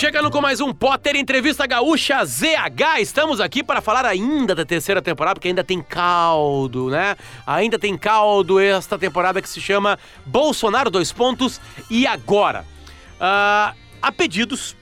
[0.00, 3.00] Chegando com mais um Potter Entrevista Gaúcha ZH.
[3.02, 7.14] Estamos aqui para falar ainda da terceira temporada, porque ainda tem caldo, né?
[7.46, 11.60] Ainda tem caldo esta temporada que se chama Bolsonaro dois pontos
[11.90, 12.64] e agora.
[13.16, 14.74] Uh, há pedidos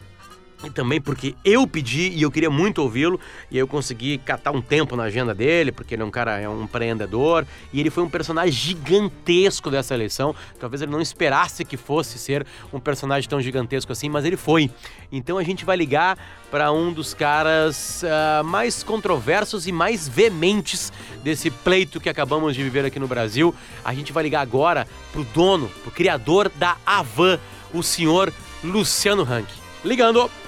[0.64, 3.20] e também porque eu pedi e eu queria muito ouvi-lo,
[3.50, 6.48] e eu consegui catar um tempo na agenda dele, porque ele é um cara, é
[6.48, 10.34] um empreendedor, e ele foi um personagem gigantesco dessa eleição.
[10.58, 14.70] Talvez ele não esperasse que fosse ser um personagem tão gigantesco assim, mas ele foi.
[15.12, 16.18] Então a gente vai ligar
[16.50, 22.62] para um dos caras uh, mais controversos e mais veementes desse pleito que acabamos de
[22.62, 23.54] viver aqui no Brasil.
[23.84, 27.38] A gente vai ligar agora pro dono, pro criador da Avan,
[27.72, 28.32] o senhor
[28.64, 29.46] Luciano Rank.
[29.84, 30.47] Ligando!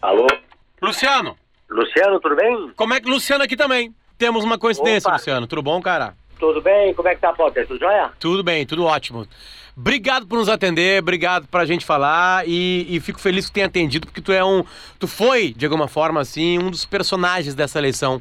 [0.00, 0.26] Alô?
[0.80, 1.36] Luciano!
[1.70, 2.72] Luciano, tudo bem?
[2.76, 3.94] Como é que Luciano aqui também?
[4.18, 5.16] Temos uma coincidência, Opa.
[5.16, 5.46] Luciano.
[5.46, 6.14] Tudo bom, cara?
[6.38, 6.92] Tudo bem?
[6.94, 7.66] Como é que tá, Potter?
[7.66, 8.10] Tudo jóia?
[8.18, 9.26] Tudo bem, tudo ótimo.
[9.76, 14.06] Obrigado por nos atender, obrigado pra gente falar e, e fico feliz que tenha atendido,
[14.06, 14.64] porque tu é um.
[14.98, 18.20] Tu foi, de alguma forma, assim, um dos personagens dessa eleição.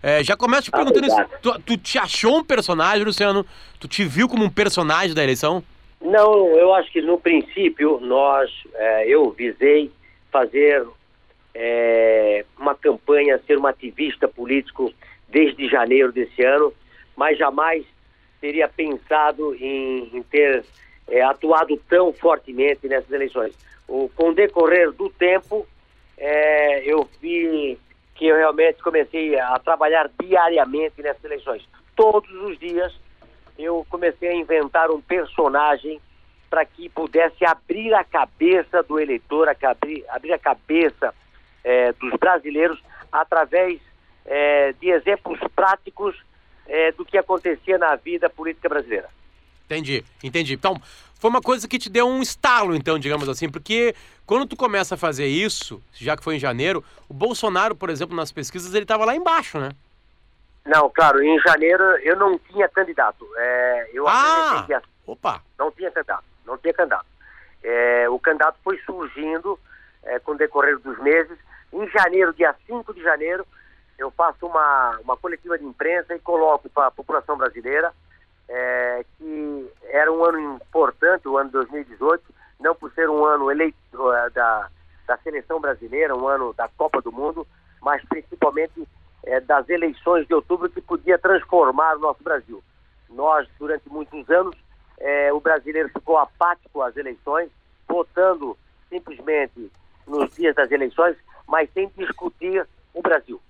[0.00, 1.16] É, já começo te Ah, perguntando isso.
[1.16, 1.40] obrigado.
[1.40, 3.44] Tu, tu te achou um personagem, Luciano?
[3.80, 5.62] Tu te viu como um personagem da eleição?
[6.02, 9.90] Não, eu acho que no princípio nós, é, eu visei
[10.30, 10.84] fazer
[11.54, 14.92] é, uma campanha, ser um ativista político
[15.28, 16.72] desde janeiro desse ano,
[17.16, 17.84] mas jamais
[18.40, 20.64] teria pensado em, em ter
[21.08, 23.54] é, atuado tão fortemente nessas eleições.
[23.86, 25.66] O, com o decorrer do tempo,
[26.18, 27.78] é, eu vi
[28.14, 31.68] que eu realmente comecei a trabalhar diariamente nessas eleições.
[31.94, 32.92] Todos os dias
[33.64, 36.00] eu comecei a inventar um personagem
[36.48, 41.14] para que pudesse abrir a cabeça do eleitor, abrir, abrir a cabeça
[41.64, 42.78] eh, dos brasileiros
[43.10, 43.80] através
[44.26, 46.14] eh, de exemplos práticos
[46.66, 49.08] eh, do que acontecia na vida política brasileira.
[49.64, 50.52] Entendi, entendi.
[50.52, 50.80] Então,
[51.14, 53.94] foi uma coisa que te deu um estalo, então, digamos assim, porque
[54.26, 58.14] quando tu começa a fazer isso, já que foi em janeiro, o Bolsonaro, por exemplo,
[58.14, 59.70] nas pesquisas, ele estava lá embaixo, né?
[60.64, 63.28] Não, claro, em janeiro eu não tinha candidato.
[63.36, 64.64] Eh, eu Ah!
[64.66, 65.42] dia Opa!
[65.58, 67.06] não tinha candidato, não tinha candidato.
[67.62, 69.58] É, o candidato foi surgindo
[70.02, 71.38] é, com o decorrer dos meses.
[71.72, 73.46] Em janeiro, dia 5 de janeiro,
[73.98, 77.92] eu faço uma, uma coletiva de imprensa e coloco para a população brasileira
[78.48, 82.22] é, que era um ano importante, o ano de 2018,
[82.60, 84.68] não por ser um ano eleito é, da,
[85.06, 87.46] da seleção brasileira, um ano da Copa do Mundo,
[87.80, 88.86] mas principalmente
[89.24, 92.62] é, das eleições de outubro que podia transformar o nosso Brasil.
[93.10, 94.56] Nós, durante muitos anos,
[94.98, 97.50] é, o brasileiro ficou apático às eleições,
[97.88, 98.56] votando
[98.88, 99.70] simplesmente
[100.06, 101.16] nos dias das eleições,
[101.46, 103.40] mas sem discutir o Brasil.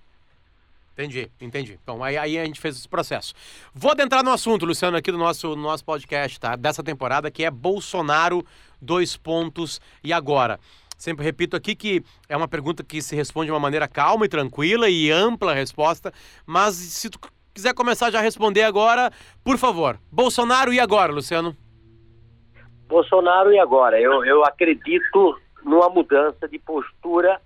[0.92, 1.78] Entendi, entendi.
[1.82, 3.34] Então, aí, aí a gente fez esse processo.
[3.74, 6.54] Vou adentrar no assunto, Luciano, aqui do nosso, no nosso podcast, tá?
[6.54, 8.44] Dessa temporada, que é Bolsonaro,
[8.80, 10.60] dois pontos e agora.
[10.96, 14.28] Sempre repito aqui que é uma pergunta que se responde de uma maneira calma e
[14.28, 16.12] tranquila e ampla a resposta,
[16.46, 17.18] mas se tu
[17.52, 19.10] quiser começar já a responder agora,
[19.44, 19.98] por favor.
[20.10, 21.56] Bolsonaro e agora, Luciano?
[22.88, 24.00] Bolsonaro e agora?
[24.00, 27.40] Eu, eu acredito numa mudança de postura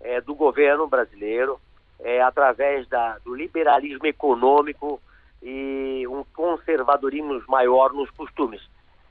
[0.00, 1.60] eh, do governo brasileiro
[2.00, 5.00] eh, através da, do liberalismo econômico
[5.42, 8.60] e um conservadorismo maior nos costumes.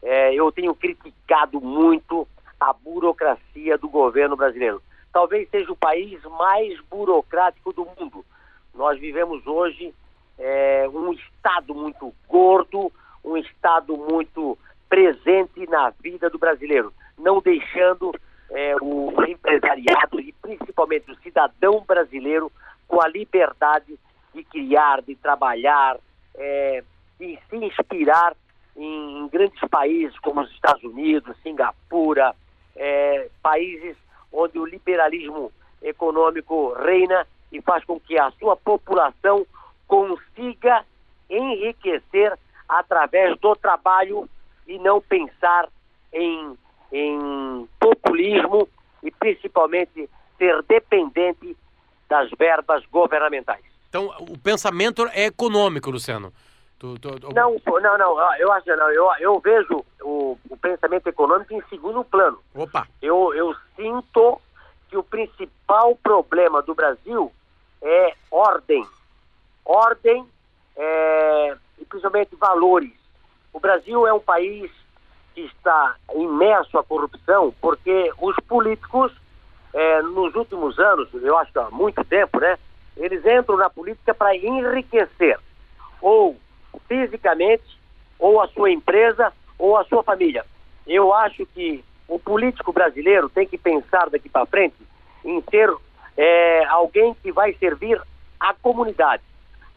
[0.02, 2.28] Eh, eu tenho criticado muito
[2.60, 4.82] a burocracia do governo brasileiro.
[5.12, 8.26] Talvez seja o país mais burocrático do mundo.
[8.74, 9.94] Nós vivemos hoje
[10.38, 12.92] é, um Estado muito gordo,
[13.24, 14.58] um Estado muito
[14.88, 18.14] presente na vida do brasileiro, não deixando
[18.50, 22.52] é, o empresariado e principalmente o cidadão brasileiro
[22.88, 24.00] com a liberdade
[24.34, 25.98] de criar, de trabalhar,
[26.36, 26.84] é,
[27.18, 28.36] se inspirar
[28.76, 32.34] em, em grandes países como os Estados Unidos, Singapura,
[32.78, 33.98] é, países
[34.32, 35.52] onde o liberalismo
[35.82, 39.46] econômico reina e faz com que a sua população
[39.88, 40.86] consiga
[41.30, 44.30] enriquecer através do trabalho
[44.68, 45.70] e não pensar
[46.12, 46.58] em,
[46.92, 48.68] em populismo
[49.02, 51.56] e principalmente ser dependente
[52.10, 53.64] das verbas governamentais.
[53.90, 56.34] Então, o pensamento é econômico, Luciano.
[56.80, 60.58] Tu- tu- tu- Não, não, não, ah, eu acho não, eu, eu vejo o, o
[60.58, 62.40] pensamento econômico em segundo plano.
[62.54, 64.40] Opa, Eu, eu sinto
[64.88, 67.32] que o principal problema do Brasil
[67.82, 68.86] é ordem.
[69.66, 70.26] Ordem
[70.76, 72.94] é, e principalmente valores.
[73.52, 74.72] O Brasil é um país
[75.34, 79.12] que está imerso à corrupção porque os políticos,
[79.74, 82.58] é, nos últimos anos, eu acho que há muito tempo, né,
[82.96, 85.40] eles entram na política para enriquecer
[86.02, 86.38] ou
[86.88, 87.78] fisicamente,
[88.20, 90.46] ou a sua empresa, ou a sua família.
[90.86, 94.76] Eu acho que o político brasileiro tem que pensar daqui para frente
[95.26, 95.70] em ser
[96.16, 98.02] é, alguém que vai servir
[98.40, 99.24] a comunidade,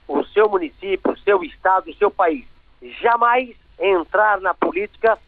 [0.07, 2.47] o seu município, o seu estado, o seu país.
[3.01, 5.19] Jamais entrar na política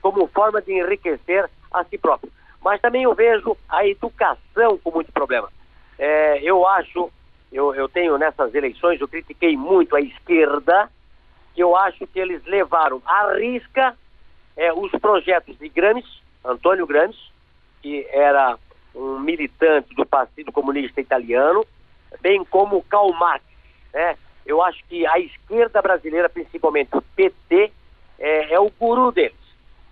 [0.00, 2.32] como forma de enriquecer a si próprio.
[2.62, 5.48] Mas também eu vejo a educação com muito problema.
[5.98, 7.10] É, eu acho,
[7.52, 10.97] eu, eu tenho nessas eleições, eu critiquei muito a esquerda, que
[11.60, 13.96] eu acho que eles levaram à risca
[14.56, 17.32] é, os projetos de Gramsci, Antônio Gramsci,
[17.80, 18.58] que era
[18.94, 21.64] um militante do Partido Comunista Italiano,
[22.20, 23.44] bem como Karl Marx.
[23.92, 24.16] Né?
[24.44, 27.72] Eu acho que a esquerda brasileira, principalmente o PT,
[28.18, 29.36] é, é o guru deles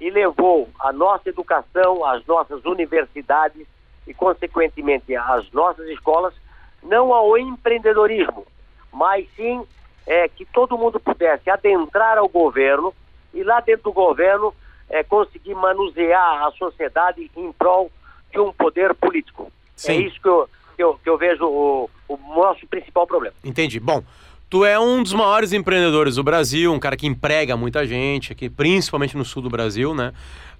[0.00, 3.66] e levou a nossa educação, as nossas universidades
[4.06, 6.34] e, consequentemente, as nossas escolas,
[6.82, 8.46] não ao empreendedorismo,
[8.92, 9.64] mas sim
[10.06, 12.94] é, que todo mundo pudesse adentrar ao governo
[13.34, 14.54] e lá dentro do governo
[14.88, 17.90] é, conseguir manusear a sociedade em prol
[18.32, 19.44] de um poder político.
[19.44, 19.92] É Sim.
[19.92, 23.34] É isso que eu, que eu, que eu vejo o, o nosso principal problema.
[23.44, 23.80] Entendi.
[23.80, 24.02] Bom,
[24.48, 28.48] Tu é um dos maiores empreendedores do Brasil, um cara que emprega muita gente aqui,
[28.48, 30.12] principalmente no sul do Brasil, né?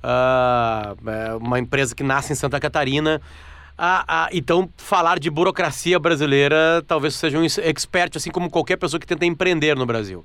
[0.03, 3.23] Uh, é uma empresa que nasce em Santa Catarina.
[3.79, 8.99] Uh, uh, então, falar de burocracia brasileira, talvez seja um expert, assim como qualquer pessoa
[8.99, 10.25] que tenta empreender no Brasil.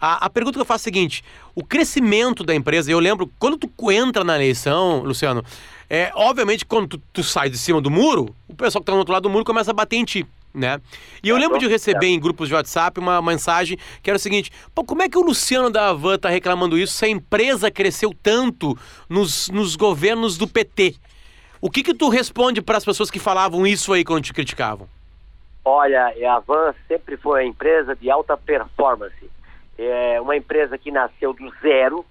[0.00, 1.24] A, a, pergunta que eu faço é a seguinte:
[1.54, 5.44] o crescimento da empresa, eu lembro, quando tu entra na eleição, Luciano,
[5.88, 8.98] é obviamente quando tu, tu sai de cima do muro, o pessoal que está no
[8.98, 10.80] outro lado do muro começa a bater em ti né?
[11.22, 14.50] E eu lembro de receber em grupos de WhatsApp uma mensagem que era o seguinte:
[14.74, 18.14] pô, como é que o Luciano da Havan tá reclamando isso se a empresa cresceu
[18.22, 18.76] tanto
[19.08, 20.96] nos, nos governos do PT?
[21.60, 24.88] O que que tu responde para as pessoas que falavam isso aí quando te criticavam?
[25.64, 29.30] Olha, a Havan sempre foi uma empresa de alta performance.
[29.76, 32.04] É uma empresa que nasceu do zero,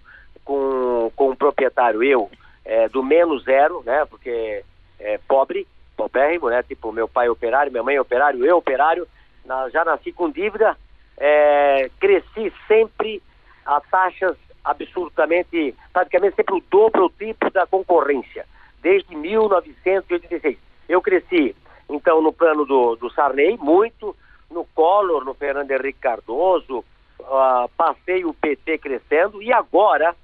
[0.44, 2.30] com, com um proprietário, eu,
[2.64, 4.06] é, do menos zero, né?
[4.06, 4.64] Porque
[5.00, 6.64] é pobre, paupérrimo, né?
[6.64, 9.08] Tipo, meu pai é operário, minha mãe é operário, eu operário,
[9.46, 10.78] na, já nasci com dívida,
[11.18, 13.22] é, cresci sempre
[13.66, 18.46] a taxas absolutamente, praticamente sempre o dobro o tipo da concorrência,
[18.82, 20.58] desde 1986.
[20.88, 21.56] Eu cresci,
[21.90, 24.16] então, no plano do, do Sarney, muito,
[24.50, 26.80] no Collor, no Fernando Henrique Cardoso,
[27.20, 30.16] uh, passei o PT crescendo, e agora,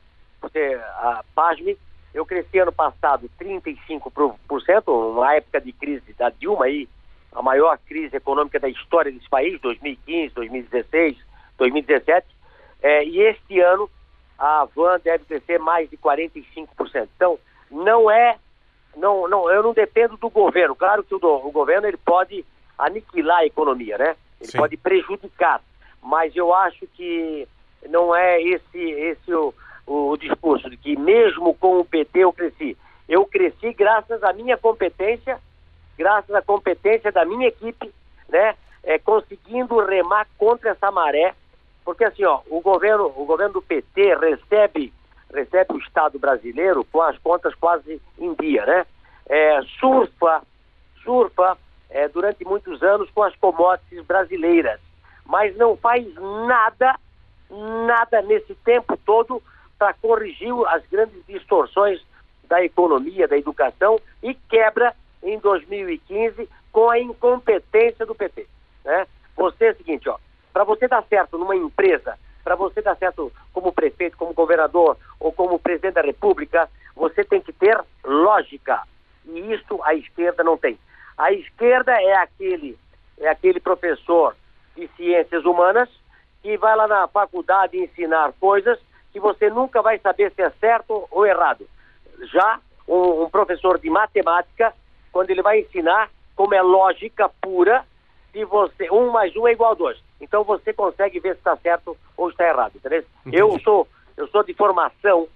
[0.42, 1.78] você, uh, pasme,
[2.14, 6.88] eu cresci ano passado 35%, uma época de crise da Dilma aí,
[7.32, 11.18] a maior crise econômica da história desse país, 2015, 2016,
[11.58, 12.28] 2017.
[12.82, 13.90] É, e este ano
[14.38, 17.08] a Van deve crescer mais de 45%.
[17.16, 17.40] Então,
[17.74, 18.38] não é,
[18.96, 20.76] não, não, eu não dependo do governo.
[20.76, 22.46] Claro que o, do, o governo ele pode
[22.78, 24.16] aniquilar a economia, né?
[24.40, 24.58] Ele Sim.
[24.58, 25.62] pode prejudicar,
[26.02, 27.48] mas eu acho que
[27.90, 29.54] não é esse, esse o,
[29.88, 32.78] o discurso de que mesmo com o PT eu cresci.
[33.10, 35.40] Eu cresci graças à minha competência,
[35.98, 37.92] graças à competência da minha equipe,
[38.30, 38.56] né?
[38.84, 41.34] É, conseguindo remar contra essa maré,
[41.86, 44.94] porque assim, ó, o governo, o governo do PT recebe,
[45.34, 48.86] recebe o Estado brasileiro com as contas quase em dia, né?
[49.28, 50.42] É, surfa,
[51.04, 51.58] surfa
[51.90, 54.80] é, durante muitos anos com as commodities brasileiras,
[55.26, 56.96] mas não faz nada,
[57.50, 59.42] nada nesse tempo todo
[59.78, 62.02] para corrigir as grandes distorções
[62.48, 68.48] da economia, da educação e quebra em 2015 com a incompetência do PT.
[68.84, 69.08] Né?
[69.36, 70.18] Você é o seguinte, ó,
[70.52, 75.32] para você dar certo numa empresa, para você dar certo como prefeito, como governador ou
[75.32, 78.84] como presidente da República, você tem que ter lógica.
[79.26, 80.78] E isso a esquerda não tem.
[81.18, 82.78] A esquerda é aquele,
[83.20, 84.36] é aquele professor
[84.76, 85.90] de ciências humanas
[86.42, 88.78] que vai lá na faculdade ensinar coisas
[89.12, 91.68] que você nunca vai saber se é certo ou errado.
[92.34, 94.74] Já um, um professor de matemática,
[95.12, 97.86] quando ele vai ensinar como é lógica pura,
[98.32, 100.04] se você um mais um é igual a dois.
[100.24, 103.04] Então você consegue ver se está certo ou está errado, entendeu?
[103.32, 105.28] Eu sou eu sou de formação,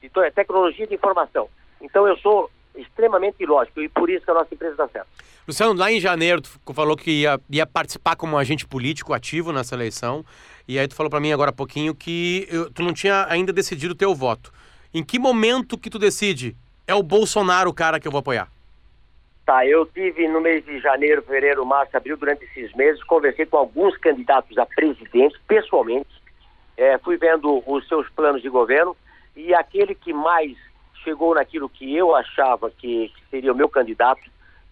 [0.00, 1.48] de é tecnologia de informação.
[1.80, 5.08] Então eu sou extremamente lógico e por isso que a nossa empresa dá certo.
[5.46, 9.74] Luciano, lá em janeiro tu falou que ia, ia participar como agente político ativo nessa
[9.74, 10.24] eleição.
[10.66, 13.52] E aí tu falou para mim agora há pouquinho que eu, tu não tinha ainda
[13.52, 14.52] decidido o teu voto.
[14.94, 16.56] Em que momento que tu decide?
[16.86, 18.50] É o Bolsonaro o cara que eu vou apoiar?
[19.50, 23.56] Tá, eu tive no mês de janeiro, fevereiro, março, abril, durante esses meses, conversei com
[23.56, 26.08] alguns candidatos a presidente, pessoalmente,
[26.76, 28.96] é, fui vendo os seus planos de governo
[29.34, 30.56] e aquele que mais
[31.02, 34.22] chegou naquilo que eu achava que, que seria o meu candidato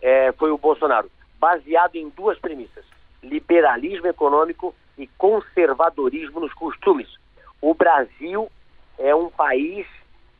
[0.00, 2.84] é, foi o Bolsonaro, baseado em duas premissas:
[3.20, 7.08] liberalismo econômico e conservadorismo nos costumes.
[7.60, 8.48] O Brasil
[8.96, 9.88] é um país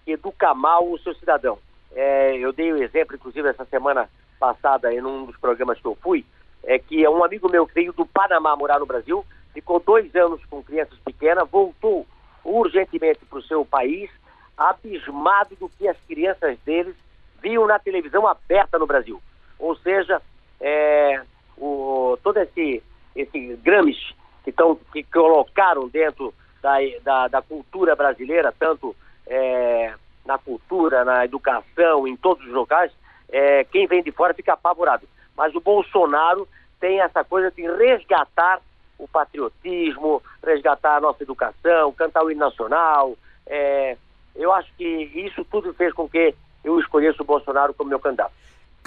[0.04, 1.58] que educa mal o seu cidadão.
[1.92, 5.96] é, eu dei o exemplo, inclusive, essa semana passada, em um dos programas que eu
[6.00, 6.24] fui,
[6.64, 10.14] é que é um amigo meu que veio do Panamá morar no Brasil, ficou dois
[10.14, 12.06] anos com crianças pequenas, voltou
[12.44, 14.10] urgentemente para o seu país,
[14.56, 16.94] abismado do que as crianças deles
[17.40, 19.20] viam na televisão aberta no Brasil.
[19.58, 20.20] Ou seja,
[20.60, 21.22] é,
[21.56, 22.82] o, todo esse,
[23.14, 23.96] esse grames
[24.44, 28.94] que, tão, que colocaram dentro da, da, da cultura brasileira, tanto
[29.26, 29.94] é,
[30.26, 32.92] na cultura, na educação, em todos os locais,
[33.30, 35.08] é, quem vem de fora fica apavorado.
[35.36, 36.48] Mas o Bolsonaro
[36.80, 38.60] tem essa coisa de resgatar
[38.98, 43.16] o patriotismo, resgatar a nossa educação, cantar o hino nacional.
[43.46, 43.96] É,
[44.34, 48.32] eu acho que isso tudo fez com que eu escolhesse o Bolsonaro como meu candidato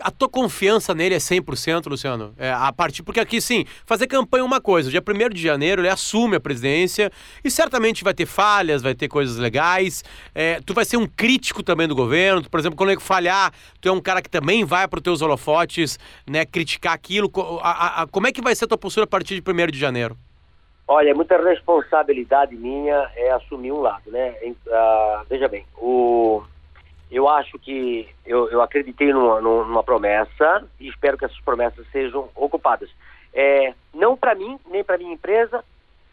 [0.01, 2.33] a tua confiança nele é 100%, Luciano?
[2.37, 4.89] É, a partir porque aqui sim, fazer campanha é uma coisa.
[4.89, 7.11] Dia 1 de janeiro ele assume a presidência
[7.43, 10.03] e certamente vai ter falhas, vai ter coisas legais.
[10.33, 12.47] É, tu vai ser um crítico também do governo.
[12.49, 15.21] Por exemplo, quando ele falhar, tu é um cara que também vai para os teus
[15.21, 17.31] holofotes, né, criticar aquilo.
[17.61, 19.79] A, a, como é que vai ser a tua postura a partir de 1 de
[19.79, 20.17] janeiro?
[20.87, 24.35] Olha, muita responsabilidade minha é assumir um lado, né?
[24.43, 26.43] Uh, veja bem, o
[27.11, 32.29] eu acho que eu, eu acreditei numa, numa, promessa e espero que essas promessas sejam
[32.33, 32.89] ocupadas.
[33.33, 35.63] É, não para mim, nem para minha empresa,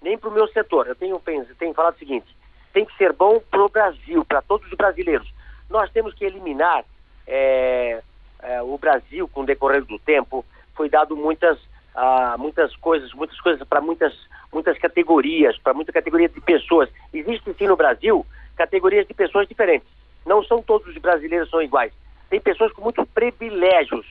[0.03, 0.89] nem para o meu setor.
[0.89, 1.23] Eu tenho,
[1.57, 2.27] tenho falado o seguinte:
[2.73, 5.33] tem que ser bom para o Brasil, para todos os brasileiros.
[5.71, 6.85] Nós temos que eliminar
[7.29, 8.03] é,
[8.43, 10.45] é, o Brasil com o decorrer do tempo.
[10.75, 11.59] Foi dado muitas,
[11.95, 14.15] ah, muitas coisas, muitas coisas para muitas,
[14.53, 16.89] muitas categorias, para muita categoria de pessoas.
[17.13, 18.27] Existe sim no Brasil
[18.57, 19.98] categorias de pessoas diferentes
[20.29, 21.93] não são todos os brasileiros são iguais.
[22.29, 24.07] Tem pessoas com muitos privilégios,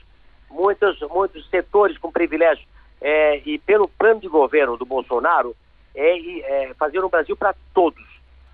[0.50, 2.68] muitos, muitos setores com privilégios.
[3.00, 5.56] É, e pelo plano de governo do Bolsonaro,
[5.94, 8.04] é, é fazer um Brasil para todos.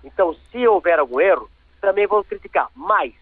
[0.04, 1.48] Então, se houver algum erro,
[1.80, 2.68] também vou criticar.
[2.76, 3.14] Mas,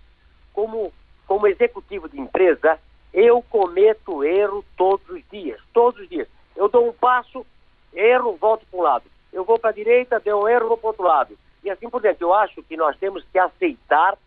[0.53, 0.93] como,
[1.29, 2.79] como executivo de empresa,
[3.15, 5.61] eu cometo erro todos os dias.
[5.73, 6.27] Todos os dias.
[6.57, 7.47] Eu dou um passo,
[7.95, 9.05] erro, volto para um lado.
[9.33, 11.39] Eu vou para a direita, deu um erro, vou para o outro lado.
[11.63, 12.21] E assim por diante.
[12.21, 14.19] Eu acho que nós temos que aceitar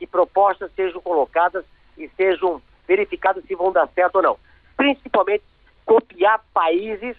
[0.00, 1.62] que propostas sejam colocadas
[1.98, 4.38] e sejam verificadas se vão dar certo ou não.
[4.74, 5.44] Principalmente
[5.84, 7.14] copiar países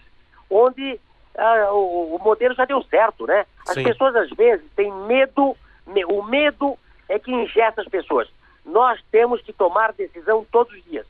[0.50, 0.98] onde
[1.36, 3.46] uh, o, o, modelo já deu certo, né?
[3.68, 3.84] As Sim.
[3.84, 6.76] pessoas às vezes têm medo, me, o medo
[7.08, 8.28] é que ingesta as pessoas.
[8.66, 11.06] Nós temos que tomar decisão todos os dias,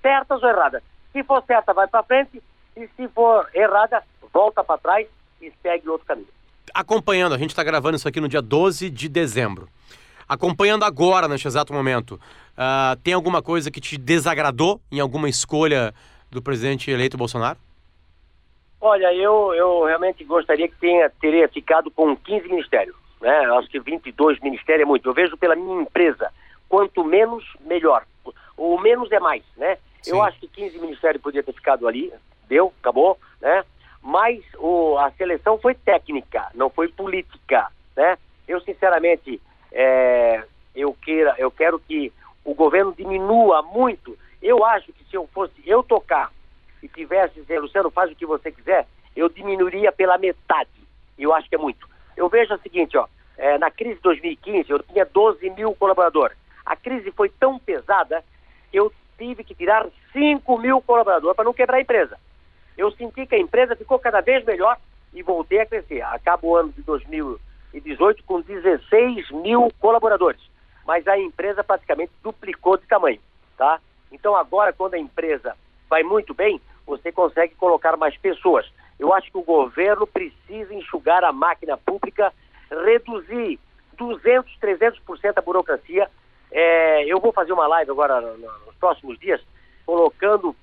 [0.00, 0.82] certas ou erradas.
[1.12, 2.40] Se for certa, vai para frente,
[2.76, 5.08] e se for errada, volta para trás
[5.42, 6.28] e segue outro caminho.
[6.72, 9.68] Acompanhando, a gente está gravando isso aqui no dia 12 de dezembro
[10.28, 15.94] acompanhando agora, neste exato momento, uh, tem alguma coisa que te desagradou em alguma escolha
[16.30, 17.58] do presidente eleito Bolsonaro?
[18.80, 22.96] Olha, eu, eu realmente gostaria que tenha, teria ficado com 15 ministérios.
[23.20, 23.46] Né?
[23.46, 25.08] Eu acho que 22 ministérios é muito.
[25.08, 26.30] Eu vejo pela minha empresa,
[26.68, 28.04] quanto menos, melhor.
[28.56, 29.78] O menos é mais, né?
[30.02, 30.12] Sim.
[30.12, 32.12] Eu acho que 15 ministérios podia ter ficado ali,
[32.48, 33.64] deu, acabou, né?
[34.02, 38.16] Mas o, a seleção foi técnica, não foi política, né?
[38.46, 39.40] Eu, sinceramente,
[39.72, 40.44] é,
[40.74, 42.12] eu, queira, eu quero que
[42.44, 44.16] o governo diminua muito.
[44.42, 46.32] Eu acho que se eu fosse eu tocar
[46.82, 50.70] e tivesse dizer, Luciano, faz o que você quiser, eu diminuiria pela metade.
[51.18, 51.88] Eu acho que é muito.
[52.16, 53.06] Eu vejo o seguinte, ó,
[53.36, 56.36] é, na crise de 2015 eu tinha 12 mil colaboradores.
[56.64, 58.24] A crise foi tão pesada
[58.70, 62.18] que eu tive que tirar 5 mil colaboradores para não quebrar a empresa.
[62.76, 64.76] Eu senti que a empresa ficou cada vez melhor
[65.12, 66.02] e voltei a crescer.
[66.02, 67.40] Acaba o ano de 2000
[67.72, 70.40] 2018 com 16 mil colaboradores,
[70.86, 73.20] mas a empresa praticamente duplicou de tamanho,
[73.56, 73.80] tá?
[74.10, 75.54] Então agora, quando a empresa
[75.88, 78.66] vai muito bem, você consegue colocar mais pessoas.
[78.98, 82.32] Eu acho que o governo precisa enxugar a máquina pública,
[82.70, 83.58] reduzir
[83.96, 86.08] 200, 300% a burocracia.
[86.50, 89.40] É, eu vou fazer uma live agora nos próximos dias,
[89.84, 90.56] colocando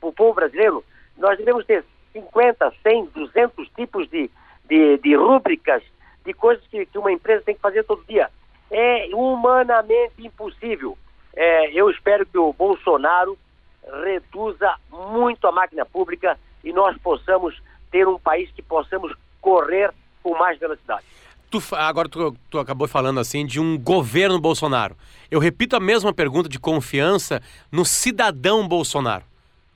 [0.00, 0.84] para o povo brasileiro,
[1.16, 4.30] nós devemos ter 50, 100, 200 tipos de,
[4.68, 5.82] de, de rúbricas
[6.28, 8.30] de coisas que, que uma empresa tem que fazer todo dia.
[8.70, 10.96] É humanamente impossível.
[11.34, 13.38] É, eu espero que o Bolsonaro
[14.04, 17.58] reduza muito a máquina pública e nós possamos
[17.90, 19.90] ter um país que possamos correr
[20.22, 21.04] com mais velocidade.
[21.50, 24.94] Tu, agora tu, tu, acabou falando assim de um governo Bolsonaro.
[25.30, 27.40] Eu repito a mesma pergunta de confiança
[27.72, 29.24] no cidadão Bolsonaro.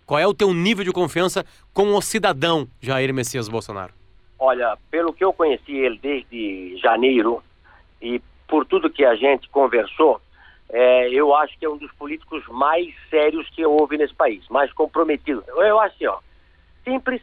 [0.04, 4.01] Qual é o teu nível de confiança com o cidadão Jair Messias Bolsonaro?
[4.44, 7.40] Olha, pelo que eu conheci ele desde janeiro
[8.00, 10.20] e por tudo que a gente conversou,
[10.68, 14.72] é, eu acho que é um dos políticos mais sérios que houve nesse país, mais
[14.72, 15.44] comprometido.
[15.46, 16.18] Eu acho assim, ó,
[16.82, 17.22] simples,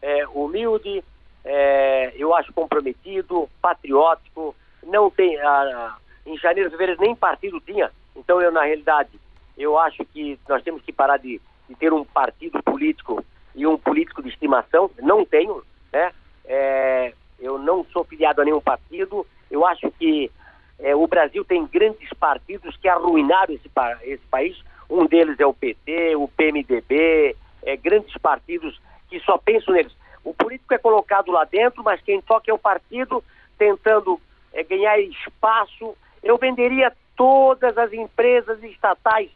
[0.00, 1.02] é, humilde,
[1.44, 4.54] é, eu acho comprometido, patriótico,
[4.84, 9.10] não tem, a, em janeiro, fevereiro nem partido tinha, Então, eu, na realidade,
[9.58, 13.76] eu acho que nós temos que parar de, de ter um partido político e um
[13.76, 14.88] político de estimação.
[15.00, 15.60] Não tenho,
[15.92, 16.12] né?
[16.44, 19.26] É, eu não sou filiado a nenhum partido.
[19.50, 20.30] Eu acho que
[20.78, 23.70] é, o Brasil tem grandes partidos que arruinaram esse,
[24.02, 24.56] esse país.
[24.88, 29.94] Um deles é o PT, o PMDB, é, grandes partidos que só pensam neles.
[30.24, 33.22] O político é colocado lá dentro, mas quem toca é o partido
[33.58, 34.20] tentando
[34.52, 35.96] é, ganhar espaço.
[36.22, 39.30] Eu venderia todas as empresas estatais,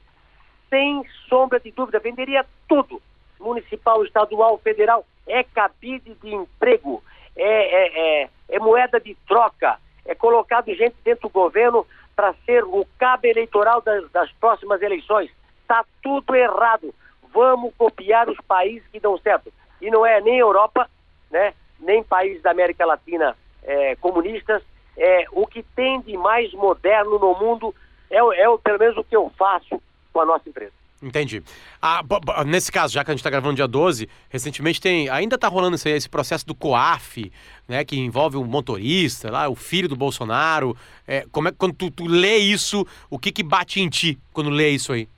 [0.69, 3.01] sem sombra de dúvida, venderia tudo.
[3.39, 7.03] Municipal, estadual, federal, é cabide de emprego,
[7.37, 12.65] é, é, é, é moeda de troca, é colocado gente dentro do governo para ser
[12.65, 15.31] o cabo eleitoral das, das próximas eleições.
[15.63, 16.95] Está tudo errado.
[17.33, 19.53] Vamos copiar os países que dão certo.
[19.81, 20.89] E não é nem Europa,
[21.31, 24.63] né, nem países da América Latina é, comunistas.
[24.97, 27.75] É, o que tem de mais moderno no mundo
[28.11, 30.73] é, é pelo menos o que eu faço com a nossa empresa.
[31.07, 31.41] Entendi.
[31.81, 32.03] Ah,
[32.45, 35.09] nesse caso, já que a gente está gravando dia 12, recentemente tem.
[35.09, 37.31] Ainda está rolando esse, esse, processo do COAF,
[37.69, 37.85] né?
[37.85, 40.77] Que envolve o motorista, lá, o filho do Bolsonaro.
[41.07, 44.51] É, como é quando tu, tu, lê isso, o que, que bate em ti quando
[44.51, 45.09] lê isso aí?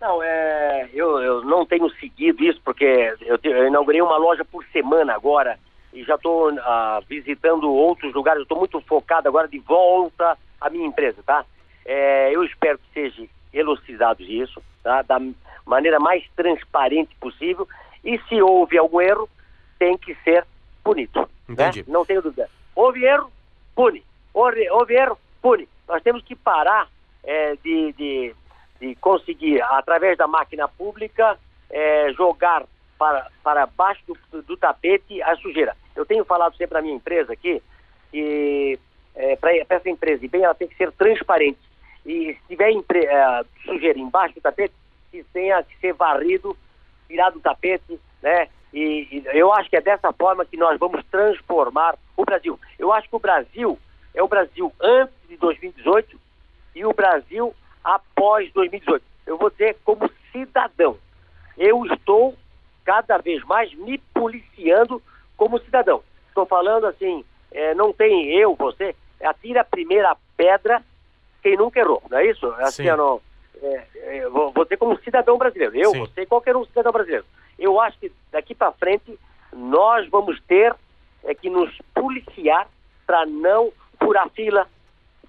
[0.00, 4.64] Não, é, eu, eu não tenho seguido isso, porque eu, eu inaugurei uma loja por
[4.72, 5.56] semana agora
[5.92, 8.42] e já estou ah, visitando outros lugares.
[8.42, 11.44] Estou muito focado agora de volta à minha empresa, tá?
[11.84, 15.02] É, eu espero que seja elucidado isso, tá?
[15.02, 15.18] da
[15.66, 17.68] maneira mais transparente possível.
[18.04, 19.28] E se houve algum erro,
[19.78, 20.46] tem que ser
[20.82, 21.20] punido.
[21.20, 21.26] Né?
[21.48, 21.80] Entendi.
[21.80, 21.86] Né?
[21.88, 22.48] Não tenho dúvida.
[22.74, 23.30] Houve erro,
[23.74, 24.04] pune.
[24.32, 25.68] Houve, houve erro, pune.
[25.88, 26.88] Nós temos que parar
[27.24, 28.34] é, de, de,
[28.80, 32.64] de, conseguir, através da máquina pública, é, jogar
[32.98, 35.76] para, para baixo do, do, tapete a sujeira.
[35.96, 37.62] Eu tenho falado sempre para minha empresa aqui
[38.10, 38.78] que
[39.14, 41.58] é, para essa empresa, e bem, ela tem que ser transparente
[42.04, 44.74] e se tiver uh, sujeira embaixo do tapete,
[45.10, 46.56] que tenha que ser varrido,
[47.08, 48.48] tirado do tapete, né?
[48.72, 52.58] E, e, eu acho que é dessa forma que nós vamos transformar o Brasil.
[52.78, 53.78] Eu acho que o Brasil
[54.14, 56.18] é o Brasil antes de 2018
[56.74, 59.04] e o Brasil após 2018.
[59.26, 60.96] Eu vou dizer como cidadão.
[61.58, 62.36] Eu estou
[62.84, 65.02] cada vez mais me policiando
[65.36, 66.02] como cidadão.
[66.28, 70.82] Estou falando assim, é, não tem eu, você, atira a primeira pedra
[71.42, 72.46] quem nunca errou, não é isso?
[72.58, 73.20] É assim, não,
[73.62, 76.00] é, é, você como cidadão brasileiro, eu, Sim.
[76.00, 77.24] você, qualquer um cidadão brasileiro.
[77.58, 79.18] Eu acho que daqui para frente
[79.52, 80.74] nós vamos ter
[81.24, 82.66] é, que nos policiar
[83.06, 84.66] para não furar fila,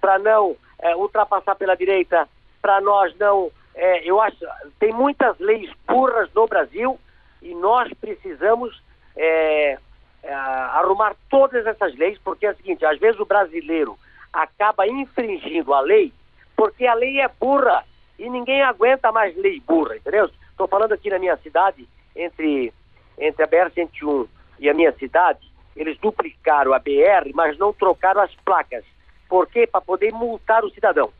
[0.00, 2.28] para não é, ultrapassar pela direita,
[2.60, 3.50] para nós não.
[3.74, 4.36] É, eu acho
[4.78, 6.98] tem muitas leis burras no Brasil
[7.40, 8.82] e nós precisamos
[9.16, 9.78] é,
[10.22, 13.98] é, arrumar todas essas leis, porque é o seguinte: às vezes o brasileiro
[14.32, 16.12] acaba infringindo a lei
[16.56, 17.84] porque a lei é burra
[18.18, 20.30] e ninguém aguenta mais lei burra, entendeu?
[20.50, 22.72] Estou falando aqui na minha cidade, entre,
[23.18, 24.28] entre a BR-101
[24.60, 28.84] e a minha cidade, eles duplicaram a BR, mas não trocaram as placas.
[29.28, 29.66] Por quê?
[29.66, 31.10] Para poder multar o cidadão.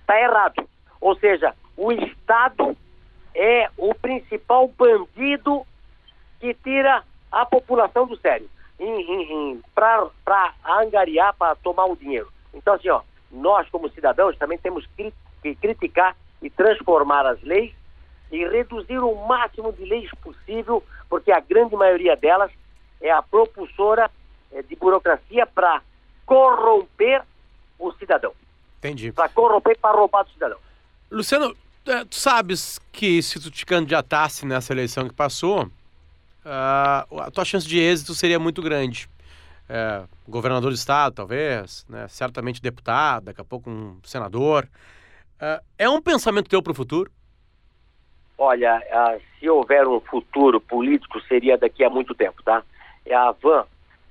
[0.00, 0.68] Está errado.
[1.00, 2.76] Ou seja, o Estado
[3.34, 5.64] é o principal bandido
[6.40, 8.48] que tira a população do sério
[9.74, 12.32] para angariar, para tomar o dinheiro.
[12.52, 15.12] Então, assim, ó, nós como cidadãos também temos que
[15.56, 17.72] criticar e transformar as leis
[18.30, 22.50] e reduzir o máximo de leis possível, porque a grande maioria delas
[23.00, 24.10] é a propulsora
[24.52, 25.82] é, de burocracia para
[26.26, 27.22] corromper
[27.78, 28.32] o cidadão.
[28.78, 29.12] Entendi.
[29.12, 30.58] Para corromper, para roubar do cidadão.
[31.10, 31.56] Luciano,
[31.86, 37.44] é, tu sabes que se tu te candidatasse nessa eleição que passou, uh, a tua
[37.44, 39.08] chance de êxito seria muito grande
[39.68, 42.06] é, governador do estado, talvez, né?
[42.08, 44.68] certamente deputado, daqui a pouco um senador.
[45.40, 47.10] É, é um pensamento teu para o futuro?
[48.36, 48.80] Olha,
[49.38, 52.62] se houver um futuro político, seria daqui a muito tempo, tá?
[53.10, 53.66] A Van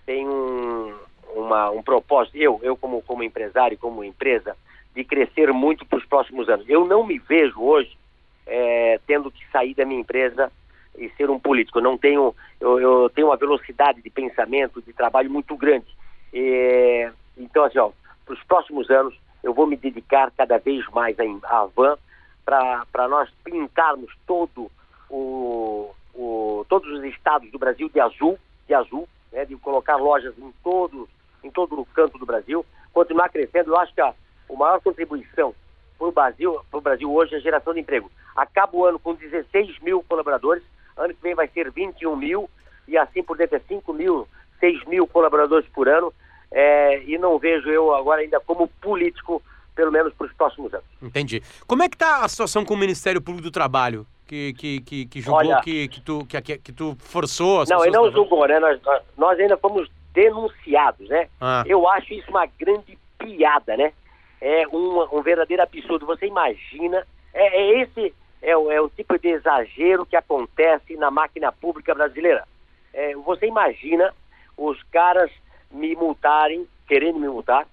[0.06, 0.94] tem um,
[1.36, 4.56] uma, um propósito, eu, eu como, como empresário, como empresa,
[4.94, 6.68] de crescer muito para os próximos anos.
[6.68, 7.98] Eu não me vejo hoje
[8.46, 10.52] é, tendo que sair da minha empresa
[10.98, 11.80] e ser um político.
[11.80, 15.86] Eu não tenho, eu, eu, tenho uma velocidade de pensamento, de trabalho muito grande.
[16.34, 17.80] E, então, assim,
[18.26, 21.98] para os próximos anos, eu vou me dedicar cada vez mais à Van
[22.46, 24.72] para nós pintarmos todo
[25.10, 30.38] o, o, todos os estados do Brasil de azul, de azul, né, de colocar lojas
[30.38, 31.08] em todo,
[31.44, 33.72] em todo o canto do Brasil, continuar crescendo.
[33.72, 35.54] Eu acho que a, a maior contribuição
[35.98, 38.12] para o Brasil, Brasil hoje é a geração de emprego.
[38.36, 40.64] Acaba o ano com 16 mil colaboradores,
[40.98, 42.50] ano que vem vai ser 21 mil
[42.88, 44.28] e assim por dentro é 5 mil,
[44.60, 46.14] 6 mil colaboradores por ano.
[46.50, 49.42] É, e não vejo eu agora ainda como político
[49.76, 50.86] pelo menos para os próximos anos.
[51.02, 51.44] Entendi.
[51.68, 54.08] Como é que está a situação com o Ministério Público do Trabalho?
[54.26, 57.86] Que, que, que, que julgou Olha, que, que, tu, que, que, tu forçou as Não,
[57.86, 58.60] ele não julgou, né?
[58.60, 58.82] Nós,
[59.16, 61.30] nós ainda fomos denunciados, né?
[61.40, 61.64] Ah.
[61.66, 63.94] Eu acho isso uma grande piada, né?
[64.42, 66.06] É um, um verdadeiro absurdo.
[66.08, 71.52] Você imagina, é, é esse é é o, tipo de exagero que acontece na máquina
[71.52, 72.48] pública brasileira.
[72.94, 74.14] É, você imagina
[74.56, 75.32] os caras
[75.72, 77.68] me multarem, querendo me multar,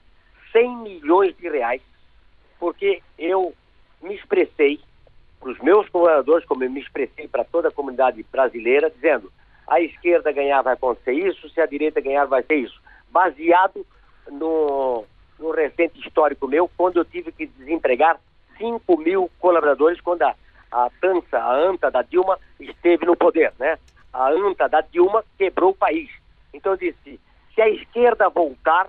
[0.53, 1.83] 100 milhões de reais,
[2.59, 3.55] porque eu
[4.03, 4.81] me expressei
[5.41, 9.31] para os meus colaboradores, como eu me expressei para toda a comunidade brasileira, dizendo
[9.67, 12.81] a esquerda ganhar vai acontecer isso, se a direita ganhar vai ser isso.
[13.11, 13.87] Baseado
[14.31, 15.05] no,
[15.39, 18.19] no recente histórico meu, quando eu tive que desempregar
[18.59, 20.35] 5 mil colaboradores, quando a,
[20.75, 23.79] a TANSA, a ANTA da Dilma, esteve no poder, né?
[24.13, 26.11] A ANTA da Dilma quebrou o país.
[26.53, 27.21] Então eu disse,
[27.55, 28.89] se a esquerda voltar,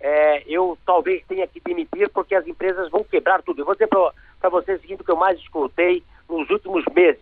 [0.00, 3.60] é, eu talvez tenha que demitir porque as empresas vão quebrar tudo.
[3.60, 7.20] Eu vou dizer para você o seguinte que eu mais escutei nos últimos meses.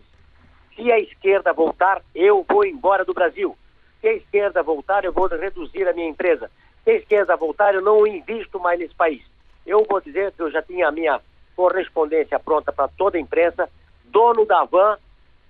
[0.75, 3.57] Se a esquerda voltar, eu vou embora do Brasil.
[3.99, 6.49] Se a esquerda voltar, eu vou reduzir a minha empresa.
[6.83, 9.23] Se a esquerda voltar, eu não invisto mais nesse país.
[9.65, 11.19] Eu vou dizer que eu já tinha a minha
[11.55, 13.69] correspondência pronta para toda a imprensa.
[14.11, 14.97] Dono da van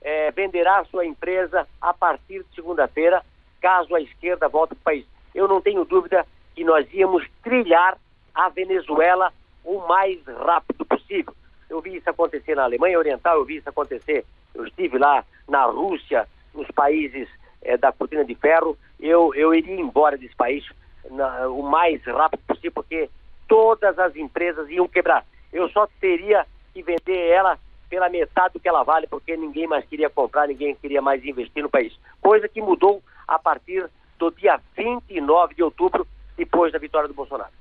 [0.02, 3.24] é, venderá sua empresa a partir de segunda-feira,
[3.62, 5.06] caso a esquerda volte para o país.
[5.34, 7.98] Eu não tenho dúvida que nós íamos trilhar
[8.34, 9.32] a Venezuela
[9.64, 11.34] o mais rápido possível.
[11.70, 15.66] Eu vi isso acontecer na Alemanha Oriental, eu vi isso acontecer, eu estive lá na
[15.66, 17.30] Rússia, nos países
[17.62, 20.68] é, da cortina de ferro, eu, eu iria embora desse país
[21.10, 23.10] na, o mais rápido possível, porque
[23.48, 25.26] todas as empresas iam quebrar.
[25.52, 27.58] Eu só teria que vender ela
[27.90, 31.64] pela metade do que ela vale, porque ninguém mais queria comprar, ninguém queria mais investir
[31.64, 31.94] no país.
[32.22, 37.52] Coisa que mudou a partir do dia 29 de outubro, depois da vitória do Bolsonaro.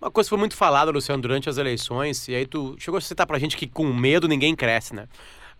[0.00, 3.00] Uma coisa que foi muito falada, Luciano, durante as eleições, e aí tu chegou a
[3.00, 5.08] citar pra gente que com medo ninguém cresce, né?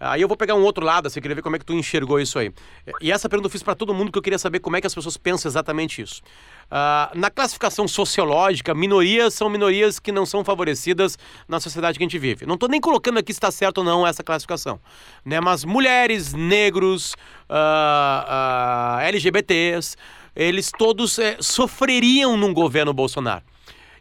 [0.01, 2.21] Aí eu vou pegar um outro lado, assim, queria ver como é que tu enxergou
[2.21, 2.53] isso aí.
[3.01, 4.87] E essa pergunta eu fiz para todo mundo, que eu queria saber como é que
[4.87, 6.23] as pessoas pensam exatamente isso.
[6.67, 12.07] Uh, na classificação sociológica, minorias são minorias que não são favorecidas na sociedade que a
[12.07, 12.47] gente vive.
[12.47, 14.79] Não estou nem colocando aqui se está certo ou não essa classificação.
[15.25, 15.41] Né?
[15.41, 17.15] Mas mulheres, negros,
[17.49, 19.97] uh, uh, LGBTs,
[20.37, 23.43] eles todos é, sofreriam num governo Bolsonaro.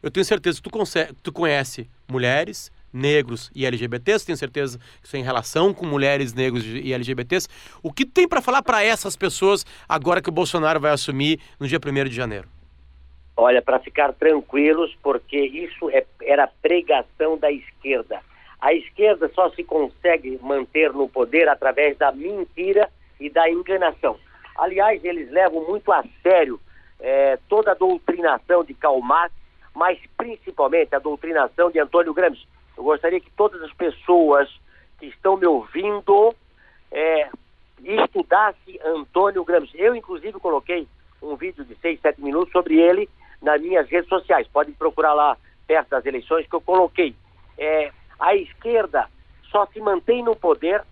[0.03, 0.88] Eu tenho certeza que tu,
[1.23, 6.34] tu conhece mulheres, negros e LGBTs, tenho certeza que isso é em relação com mulheres,
[6.34, 7.47] negros e LGBTs.
[7.84, 11.67] O que tem para falar para essas pessoas agora que o Bolsonaro vai assumir no
[11.67, 12.47] dia 1 de janeiro?
[13.36, 18.19] Olha, para ficar tranquilos, porque isso é, era pregação da esquerda.
[18.60, 24.17] A esquerda só se consegue manter no poder através da mentira e da enganação.
[24.58, 26.60] Aliás, eles levam muito a sério
[27.00, 29.36] é, toda a doutrinação de Karl Marx,
[29.76, 32.47] mas principalmente a doutrinação de Antônio Gramsci.
[32.78, 34.50] Eu gostaria que todas as pessoas
[35.00, 36.36] que estão me ouvindo
[36.92, 37.30] é,
[37.84, 39.80] estudassem Antônio Gramsci.
[39.80, 40.88] Eu, inclusive, coloquei
[41.22, 43.10] um vídeo de 6, 7 minutos sobre ele
[43.42, 44.48] nas minhas redes sociais.
[44.48, 47.16] Podem procurar lá perto das eleições que eu coloquei.
[47.58, 49.10] É, a esquerda
[49.52, 50.84] só se mantém no poder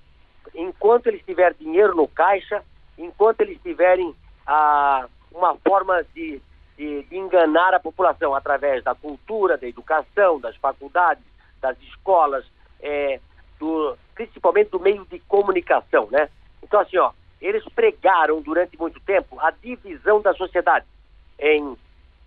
[0.53, 2.63] enquanto eles tiver dinheiro no caixa
[2.97, 4.15] enquanto eles tiverem
[4.47, 6.41] ah, uma forma de,
[6.77, 11.23] de, de, enganar a população através da cultura, da educação, das faculdades,
[11.65, 12.45] das escolas,
[12.79, 13.19] é,
[13.59, 16.29] do, principalmente do meio de comunicação, né?
[16.61, 20.85] Então, assim, ó, eles pregaram durante muito tempo a divisão da sociedade
[21.39, 21.75] em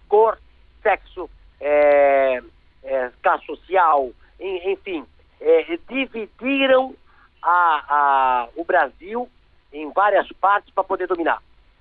[0.08, 0.38] cor,
[0.82, 2.42] sexo, é,
[2.82, 5.04] é, classe social, enfim,
[5.40, 6.94] é, dividiram
[7.40, 9.28] a, a, o Brasil
[9.72, 11.40] em várias partes para poder dominar.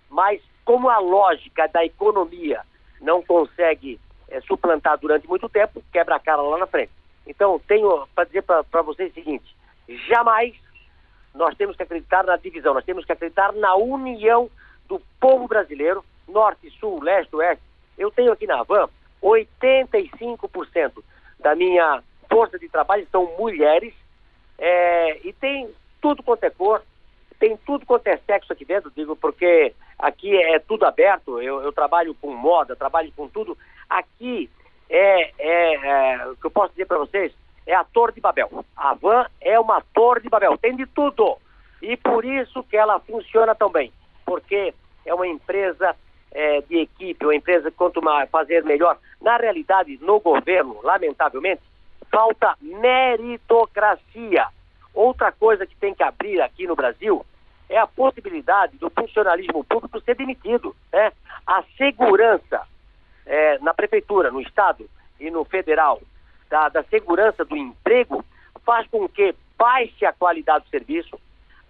[0.09, 2.61] Mas como a lógica da economia
[3.01, 6.91] não consegue é, suplantar durante muito tempo, quebra a cara lá na frente.
[7.27, 9.55] Então, tenho para dizer para vocês o seguinte:
[10.07, 10.55] jamais
[11.33, 14.49] nós temos que acreditar na divisão, nós temos que acreditar na união
[14.87, 17.63] do povo brasileiro, norte, sul, leste, oeste.
[17.97, 18.89] Eu tenho aqui na Van
[19.21, 21.03] 85%
[21.39, 23.93] da minha força de trabalho são mulheres
[24.57, 25.69] é, e tem
[26.01, 26.81] tudo quanto é cor,
[27.39, 31.71] tem tudo quanto é sexo aqui dentro, digo, porque aqui é tudo aberto, eu, eu
[31.71, 33.57] trabalho com moda, trabalho com tudo.
[33.89, 34.49] Aqui
[34.89, 37.33] é, é, é o que eu posso dizer para vocês,
[37.65, 38.65] é a Torre de Babel.
[38.75, 41.37] A Van é uma Torre de Babel, tem de tudo.
[41.81, 43.91] E por isso que ela funciona tão bem,
[44.25, 44.73] porque
[45.05, 45.95] é uma empresa
[46.31, 48.97] é, de equipe, uma empresa que quanto mais fazer melhor.
[49.21, 51.61] Na realidade, no governo, lamentavelmente,
[52.11, 54.47] falta meritocracia.
[54.93, 57.25] Outra coisa que tem que abrir aqui no Brasil
[57.69, 60.75] é a possibilidade do funcionalismo público ser demitido.
[60.91, 61.11] Né?
[61.45, 62.65] A segurança
[63.27, 66.01] é, na prefeitura, no estado e no federal
[66.49, 68.23] da, da segurança do emprego
[68.65, 71.19] faz com que baixe a qualidade do serviço,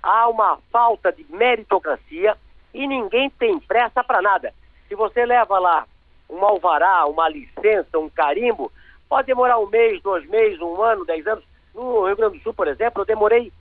[0.01, 2.37] há uma falta de meritocracia
[2.73, 4.53] e ninguém tem pressa para nada.
[4.87, 5.85] Se você leva lá
[6.29, 8.71] um alvará, uma licença, um carimbo,
[9.09, 11.43] pode demorar um mês, dois meses, um ano, dez anos.
[11.73, 13.51] No Rio Grande do Sul, por exemplo, eu demorei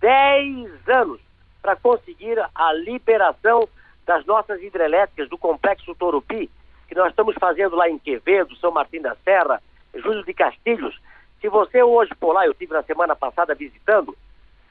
[0.00, 1.20] dez anos
[1.60, 3.68] para conseguir a liberação
[4.06, 6.50] das nossas hidrelétricas do complexo Torupi,
[6.94, 9.60] que nós estamos fazendo lá em Quevedo, São Martim da Serra,
[9.94, 10.96] Júlio de Castilhos.
[11.40, 14.16] Se você hoje for lá, eu estive na semana passada visitando,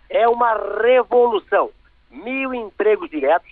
[0.09, 1.69] é uma revolução.
[2.09, 3.51] Mil empregos diretos,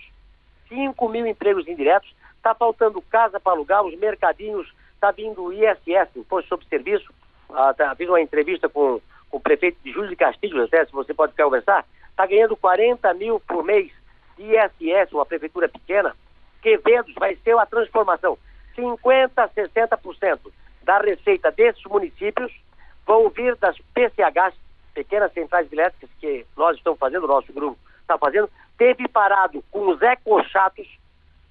[0.68, 6.16] cinco mil empregos indiretos, está faltando casa para alugar, os mercadinhos, está vindo o ISS,
[6.16, 7.12] Imposto sobre Serviço.
[7.50, 10.92] Ah, tá, fiz uma entrevista com, com o prefeito de Júlio de Castilhos, até se
[10.92, 13.92] você pode conversar, está ganhando 40 mil por mês
[14.38, 16.16] ISS, uma prefeitura pequena.
[16.62, 18.38] Quevedos vai ser uma transformação.
[18.76, 20.38] 50%, 60%
[20.82, 22.52] da receita desses municípios
[23.06, 24.54] vão vir das PCHs,
[24.94, 29.88] pequenas centrais elétricas, que nós estamos fazendo, o nosso grupo está fazendo, teve parado com
[29.88, 30.86] os ecochatos,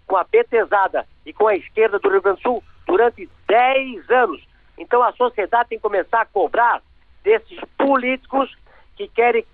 [0.05, 4.43] com a petezada e com a esquerda do Rio Grande do Sul durante 10 anos.
[4.77, 6.81] Então a sociedade tem que começar a cobrar
[7.23, 8.53] desses políticos
[8.95, 9.45] que querem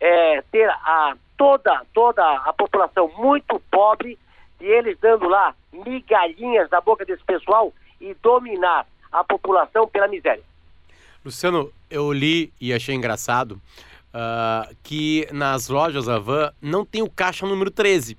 [0.00, 4.18] é, ter a, toda, toda a população muito pobre
[4.62, 10.42] e eles dando lá migalhinhas da boca desse pessoal e dominar a população pela miséria.
[11.24, 13.60] Luciano, eu li e achei engraçado
[14.14, 18.16] uh, que nas lojas Avan não tem o caixa número 13.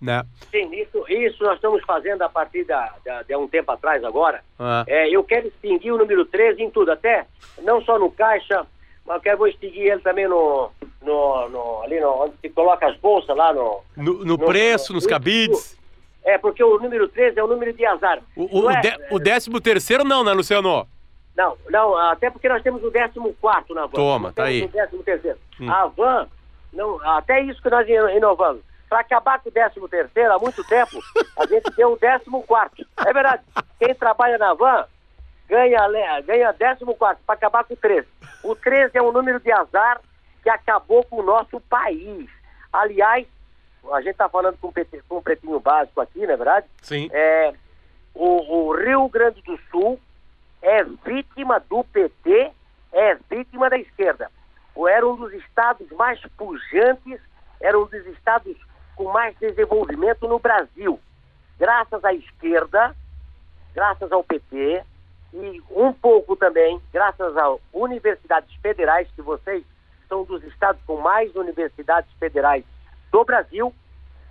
[0.00, 0.24] Né?
[0.50, 4.42] Sim, isso, isso nós estamos fazendo a partir da, da de um tempo atrás agora.
[4.58, 4.84] Ah.
[4.88, 7.24] É, eu quero extinguir o número 13 em tudo, até
[7.62, 8.66] não só no caixa,
[9.06, 10.70] mas eu quero vou extinguir ele também no,
[11.02, 13.82] no, no ali no, onde se coloca as bolsas lá no...
[13.96, 15.78] No, no, preço, no, nos cabides.
[16.24, 18.20] É, porque o número 13 é o número de azar.
[18.36, 20.86] O, o, é, de, o décimo terceiro não, né, Luciano?
[21.36, 23.92] Não, não, até porque nós temos o 14 na van.
[23.92, 24.64] Toma, tá aí.
[24.92, 25.70] O 13 hum.
[25.70, 26.28] A van,
[26.72, 28.62] não, até isso que nós inovamos.
[28.88, 30.98] Para acabar com o 13 há muito tempo,
[31.38, 32.86] a gente deu o 14.
[33.06, 33.42] É verdade.
[33.78, 34.84] Quem trabalha na van
[35.48, 38.06] ganha, ganha 14 para acabar com o 13.
[38.42, 40.00] O 13 é um número de azar
[40.42, 42.28] que acabou com o nosso país.
[42.72, 43.26] Aliás,
[43.92, 44.72] a gente está falando com,
[45.08, 46.66] com um pretinho básico aqui, não é verdade?
[46.80, 47.08] Sim.
[47.12, 47.52] É,
[48.14, 50.00] o, o Rio Grande do Sul
[50.60, 52.52] é vítima do PT,
[52.92, 54.30] é vítima da esquerda.
[54.88, 57.20] Era um dos estados mais pujantes,
[57.60, 58.56] era um dos estados
[58.96, 60.98] com mais desenvolvimento no Brasil.
[61.58, 62.94] Graças à esquerda,
[63.74, 64.82] graças ao PT
[65.32, 69.64] e um pouco também graças às universidades federais, que vocês
[70.08, 72.64] são dos estados com mais universidades federais
[73.10, 73.72] do Brasil,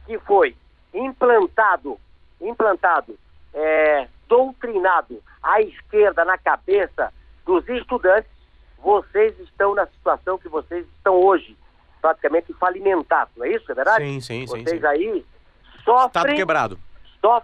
[0.05, 0.55] que foi
[0.93, 1.99] implantado,
[2.39, 3.17] implantado
[3.53, 7.11] é, doutrinado a esquerda na cabeça
[7.45, 8.29] dos estudantes,
[8.77, 11.57] vocês estão na situação que vocês estão hoje,
[12.01, 13.71] praticamente falimentados, não é isso?
[13.71, 14.05] É verdade?
[14.05, 14.65] Sim, sim, vocês sim.
[14.65, 15.25] Vocês aí
[15.83, 16.07] sofrem...
[16.07, 16.79] Estado quebrado.
[17.19, 17.41] So,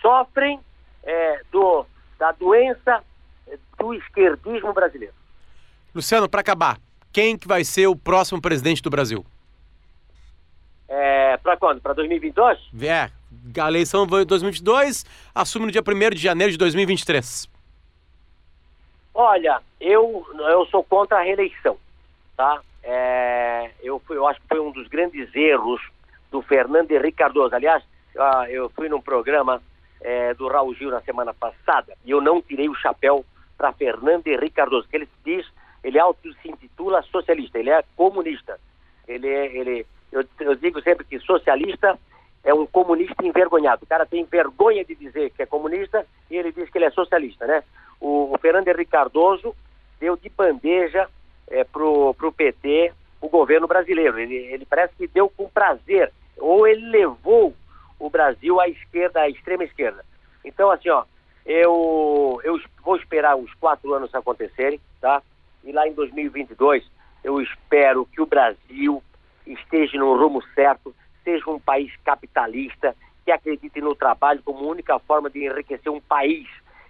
[0.00, 0.60] sofrem
[1.02, 1.86] é, do,
[2.18, 3.02] da doença
[3.78, 5.14] do esquerdismo brasileiro.
[5.94, 6.78] Luciano, para acabar,
[7.12, 9.24] quem que vai ser o próximo presidente do Brasil?
[10.88, 11.80] É, para quando?
[11.80, 12.58] Para 2022?
[12.80, 13.10] É,
[13.60, 15.04] a eleição foi em 2022,
[15.34, 17.48] assume no dia 1 de janeiro de 2023.
[19.14, 21.76] Olha, eu, eu sou contra a reeleição,
[22.36, 22.60] tá?
[22.82, 25.80] É, eu, fui, eu acho que foi um dos grandes erros
[26.30, 27.54] do Fernando Henrique Cardoso.
[27.54, 27.82] Aliás,
[28.48, 29.60] eu fui num programa
[30.00, 33.24] é, do Raul Gil na semana passada e eu não tirei o chapéu
[33.56, 35.44] para Fernando Henrique Cardoso, que ele diz,
[35.82, 38.58] ele auto se intitula socialista, ele é comunista.
[39.06, 41.98] Ele, é, ele, eu, eu digo sempre que socialista
[42.44, 43.84] é um comunista envergonhado.
[43.84, 46.90] O cara tem vergonha de dizer que é comunista e ele diz que ele é
[46.90, 47.64] socialista, né?
[48.00, 49.54] O, o Fernando Henrique Cardoso
[49.98, 51.08] deu de bandeja
[51.48, 54.18] é, pro, pro PT o governo brasileiro.
[54.18, 57.54] Ele, ele parece que deu com prazer, ou ele levou
[57.98, 60.04] o Brasil à esquerda, à extrema esquerda.
[60.44, 61.04] Então, assim, ó,
[61.44, 65.22] eu, eu vou esperar uns quatro anos acontecerem, tá?
[65.64, 66.84] E lá em 2022,
[67.24, 69.02] eu espero que o Brasil
[69.46, 75.28] esteja no rumo certo, seja um país capitalista, que acredite no trabalho como única forma
[75.28, 76.46] de enriquecer um país.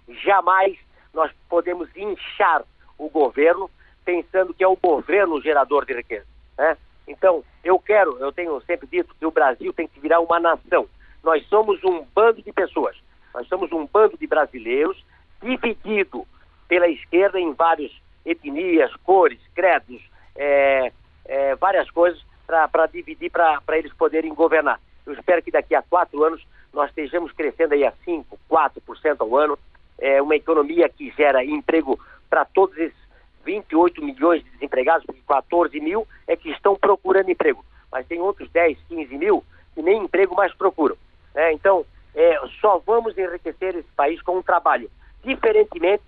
[0.08, 0.78] Jamais
[1.12, 2.62] nós podemos inchar
[2.96, 3.70] o governo
[4.04, 6.26] pensando que é o governo gerador de riqueza.
[6.56, 6.76] Né?
[7.06, 10.88] Então, eu quero, eu tenho sempre dito que o Brasil tem que virar uma nação.
[11.22, 12.96] Nós somos um bando de pessoas.
[13.34, 15.04] Nós somos um bando de brasileiros
[15.42, 16.26] dividido
[16.66, 17.92] pela esquerda em várias
[18.24, 20.02] etnias, cores, credos,
[20.36, 20.92] é,
[21.24, 24.80] é, várias coisas para dividir, para eles poderem governar.
[25.06, 29.36] Eu espero que daqui a quatro anos nós estejamos crescendo aí a 5, 4% ao
[29.36, 29.58] ano,
[29.98, 31.98] é uma economia que gera emprego
[32.30, 33.08] para todos esses
[33.44, 37.64] 28 milhões de desempregados, porque 14 mil é que estão procurando emprego.
[37.90, 40.96] Mas tem outros 10, 15 mil que nem emprego mais procuram.
[41.38, 41.52] Né?
[41.52, 44.90] Então, é, só vamos enriquecer esse país com um trabalho,
[45.22, 46.02] diferentemente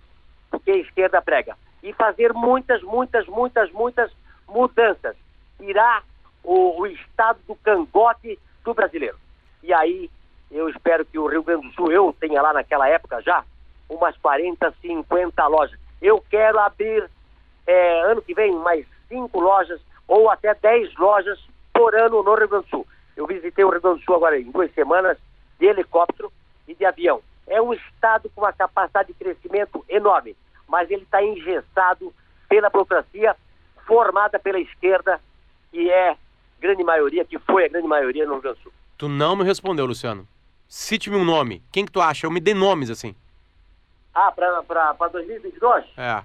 [0.51, 1.57] do que a esquerda prega.
[1.85, 4.11] E fazer muitas, muitas, muitas, muitas
[4.49, 5.15] mudanças.
[5.57, 6.03] Tirar
[6.43, 9.17] o, o estado do cangote do brasileiro.
[9.63, 10.11] E aí,
[10.51, 13.45] eu espero que o Rio Grande do Sul, eu tenha lá naquela época já,
[13.89, 15.79] umas 40, 50 lojas.
[16.03, 17.09] Eu quero abrir
[17.69, 21.39] é, ano que vem mais cinco lojas ou até 10 lojas
[21.73, 22.87] por ano no Rio Grande do Sul.
[23.21, 25.19] Eu visitei o Rio Grande do Sul agora em duas semanas
[25.59, 26.33] de helicóptero
[26.67, 27.21] e de avião.
[27.47, 30.35] É um estado com uma capacidade de crescimento enorme,
[30.67, 32.15] mas ele está engessado
[32.49, 33.37] pela burocracia
[33.87, 35.21] formada pela esquerda,
[35.71, 36.17] que é
[36.59, 38.73] grande maioria, que foi a grande maioria no Rio Grande do Sul.
[38.97, 40.27] Tu não me respondeu, Luciano.
[40.67, 41.63] Cite-me um nome.
[41.71, 42.27] Quem que tu acha?
[42.27, 43.15] Eu me dê nomes assim.
[44.15, 45.85] Ah, para 2022?
[45.99, 46.25] É.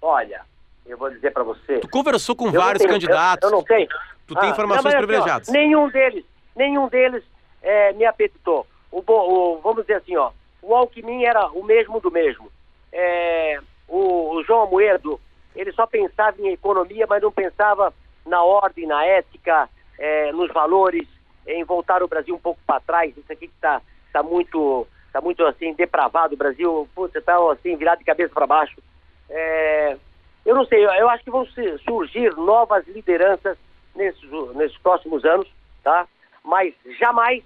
[0.00, 0.42] Olha,
[0.88, 1.78] eu vou dizer para você.
[1.80, 3.50] Tu conversou com vários tenho, candidatos.
[3.50, 3.88] Eu, eu, não sei.
[4.26, 5.48] Tu tem ah, informações não, assim, privilegiadas.
[5.48, 6.24] Ó, nenhum deles,
[6.56, 7.24] nenhum deles
[7.62, 8.66] é, me apetitou.
[8.90, 10.30] O, o, vamos dizer assim, ó,
[10.62, 12.50] o Alckmin era o mesmo do mesmo.
[12.92, 15.20] É, o, o, João Amoedo,
[15.54, 17.92] ele só pensava em economia, mas não pensava
[18.26, 21.06] na ordem, na ética, é, nos valores,
[21.46, 23.16] em voltar o Brasil um pouco para trás.
[23.16, 23.80] Isso aqui que está
[24.12, 26.34] tá muito, tá muito assim depravado.
[26.34, 28.76] O Brasil, putz, está assim virado de cabeça para baixo.
[29.30, 29.96] É,
[30.48, 31.46] eu não sei, eu acho que vão
[31.84, 33.58] surgir novas lideranças
[33.94, 35.46] nesses, nesses próximos anos,
[35.84, 36.08] tá?
[36.42, 37.44] Mas jamais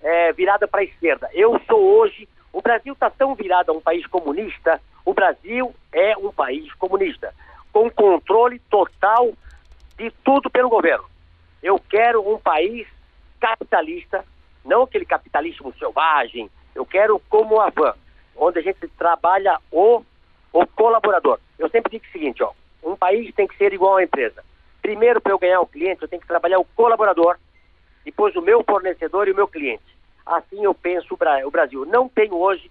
[0.00, 1.30] é, virada para a esquerda.
[1.32, 6.16] Eu sou hoje, o Brasil está tão virado a um país comunista, o Brasil é
[6.16, 7.32] um país comunista,
[7.72, 9.32] com controle total
[9.96, 11.04] de tudo pelo governo.
[11.62, 12.88] Eu quero um país
[13.38, 14.24] capitalista,
[14.64, 17.94] não aquele capitalismo selvagem, eu quero como a van,
[18.34, 20.02] onde a gente trabalha o,
[20.52, 21.38] o colaborador.
[21.58, 24.44] Eu sempre digo o seguinte, ó, um país tem que ser igual a uma empresa.
[24.80, 27.36] Primeiro, para eu ganhar o cliente, eu tenho que trabalhar o colaborador,
[28.04, 29.84] depois o meu fornecedor e o meu cliente.
[30.26, 31.84] Assim eu penso o Brasil.
[31.86, 32.70] Não tenho hoje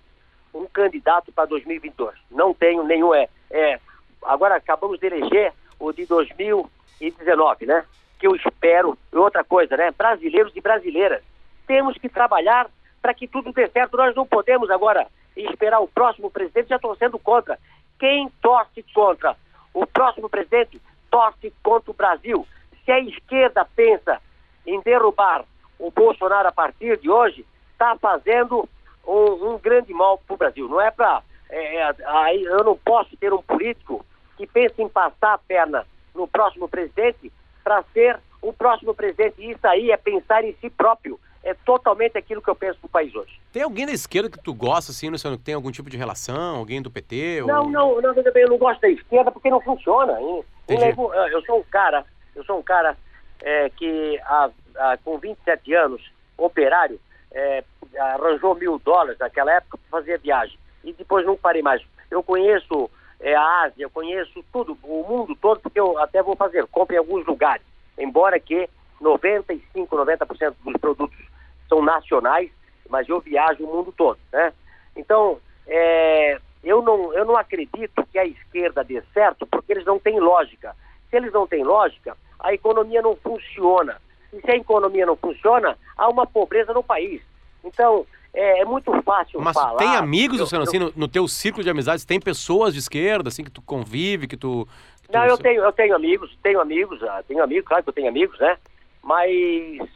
[0.53, 2.15] um candidato para 2022.
[2.29, 3.13] Não tenho nenhum.
[3.13, 3.79] É, é,
[4.23, 7.85] agora acabamos de eleger o de 2019, né?
[8.19, 8.97] Que eu espero.
[9.11, 9.91] E outra coisa, né?
[9.91, 11.23] Brasileiros e brasileiras.
[11.65, 12.69] Temos que trabalhar
[13.01, 13.97] para que tudo dê certo.
[13.97, 16.69] Nós não podemos agora esperar o próximo presidente.
[16.69, 17.57] Já estou sendo contra.
[17.99, 19.35] Quem torce contra
[19.73, 22.47] o próximo presidente torce contra o Brasil.
[22.83, 24.21] Se a esquerda pensa
[24.65, 25.45] em derrubar
[25.79, 28.67] o Bolsonaro a partir de hoje, está fazendo
[29.05, 30.67] um, um, grande mal para o Brasil.
[30.67, 31.21] Não é para.
[31.49, 34.05] É, é eu não posso ter um político
[34.37, 37.31] que pense em passar a perna no próximo presidente
[37.63, 39.49] para ser o próximo presidente.
[39.49, 41.19] Isso aí é pensar em si próprio.
[41.51, 43.37] É totalmente aquilo que eu penso para o país hoje.
[43.51, 46.55] Tem alguém da esquerda que tu gosta, assim, Luciano, que tem algum tipo de relação?
[46.55, 47.41] Alguém do PT?
[47.45, 47.69] Não, ou...
[47.69, 50.13] não, não, eu não gosto da esquerda porque não funciona.
[50.13, 52.95] Eu, eu sou um cara, eu sou um cara
[53.41, 56.01] é, que há, há, com 27 anos,
[56.37, 56.97] operário,
[57.33, 57.65] é,
[57.99, 60.57] arranjou mil dólares naquela época para fazer viagem.
[60.85, 61.81] E depois não parei mais.
[62.09, 66.37] Eu conheço é, a Ásia, eu conheço tudo, o mundo todo, porque eu até vou
[66.37, 67.65] fazer compra em alguns lugares.
[67.97, 68.69] Embora que
[69.01, 71.30] 95, 90% dos produtos
[71.71, 72.51] são nacionais,
[72.89, 74.51] mas eu viajo o mundo todo, né?
[74.93, 79.97] Então, é, eu, não, eu não acredito que a esquerda dê certo porque eles não
[79.97, 80.75] têm lógica.
[81.09, 84.01] Se eles não têm lógica, a economia não funciona.
[84.33, 87.21] E se a economia não funciona, há uma pobreza no país.
[87.63, 89.77] Então, é, é muito fácil Mas falar...
[89.77, 93.45] tem amigos, Luciano, assim, no, no, teu círculo de amizades, tem pessoas de esquerda, assim,
[93.45, 94.67] que tu convive, que tu...
[95.03, 95.13] Que tu...
[95.13, 98.09] Não, eu tenho, eu tenho amigos, tenho amigos, ah, tenho amigos, claro que eu tenho
[98.09, 98.57] amigos, né?
[99.03, 99.89] Mas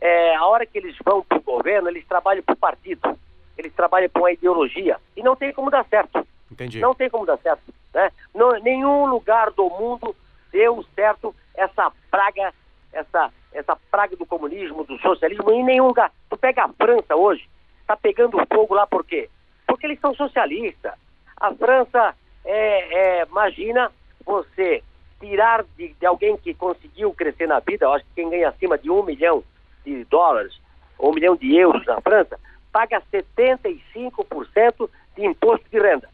[0.00, 3.18] é, a hora que eles vão para o governo, eles trabalham para o partido,
[3.56, 6.26] eles trabalham para uma ideologia, e não tem como dar certo.
[6.50, 6.80] Entendi.
[6.80, 7.62] Não tem como dar certo,
[7.94, 8.10] né?
[8.34, 10.16] Não, nenhum lugar do mundo
[10.50, 12.52] deu certo essa praga,
[12.92, 16.10] essa, essa praga do comunismo, do socialismo, em nenhum lugar.
[16.28, 17.48] Tu pega a França hoje,
[17.80, 19.28] está pegando fogo lá por quê?
[19.66, 20.94] Porque eles são socialistas.
[21.36, 23.92] A França, é, é, imagina
[24.24, 24.82] você
[25.20, 28.78] tirar de, de, alguém que conseguiu crescer na vida, eu acho que quem ganha acima
[28.78, 29.44] de um milhão
[29.84, 30.60] de dólares,
[30.98, 32.38] ou um milhão de euros na França,
[32.72, 36.08] paga 75% de imposto de renda.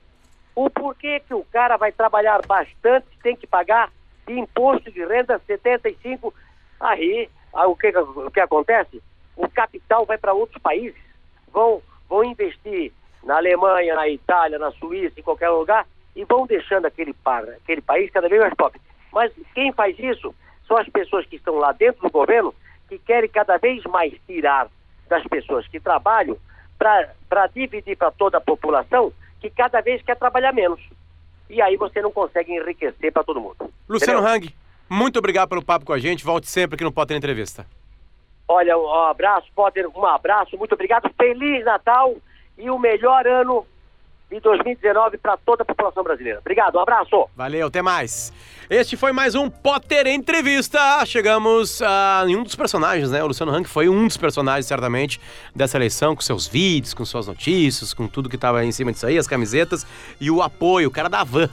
[0.54, 3.90] O porquê que o cara vai trabalhar bastante tem que pagar
[4.26, 6.32] de imposto de renda 75%?
[6.80, 9.02] Aí, aí o, que, o que acontece?
[9.36, 11.00] O capital vai para outros países,
[11.52, 12.92] vão, vão investir
[13.22, 17.14] na Alemanha, na Itália, na Suíça, em qualquer lugar, e vão deixando aquele,
[17.62, 18.80] aquele país cada vez mais pobre.
[19.12, 20.34] Mas quem faz isso
[20.66, 22.54] são as pessoas que estão lá dentro do governo
[22.88, 24.68] que querem cada vez mais tirar
[25.08, 26.36] das pessoas que trabalham
[26.78, 30.80] para dividir para toda a população que cada vez quer trabalhar menos.
[31.48, 33.70] E aí você não consegue enriquecer para todo mundo.
[33.88, 34.34] Luciano Entendeu?
[34.34, 34.54] Hang,
[34.88, 36.24] muito obrigado pelo papo com a gente.
[36.24, 37.66] Volte sempre aqui no Potter Entrevista.
[38.48, 41.10] Olha, um abraço, Potter, um abraço, muito obrigado.
[41.16, 42.14] Feliz Natal
[42.56, 43.66] e o melhor ano
[44.30, 46.40] de 2019 para toda a população brasileira.
[46.40, 47.28] Obrigado, um abraço.
[47.36, 48.32] Valeu, até mais.
[48.68, 51.04] Este foi mais um Potter Entrevista.
[51.06, 53.22] Chegamos a em um dos personagens, né?
[53.22, 55.20] O Luciano Hang foi um dos personagens, certamente,
[55.54, 59.06] dessa eleição, com seus vídeos, com suas notícias, com tudo que estava em cima disso
[59.06, 59.86] aí, as camisetas
[60.20, 61.48] e o apoio, o cara da van.